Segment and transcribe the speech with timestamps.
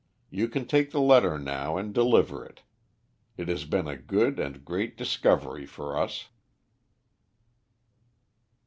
[0.31, 2.61] You can take the letter now and deliver it.
[3.37, 6.29] It has been a good and great discovery for us."